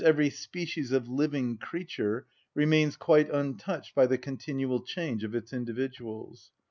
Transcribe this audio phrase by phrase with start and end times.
[0.03, 6.49] _,every species of living creature remains quite untouched by the continual change of its individuals.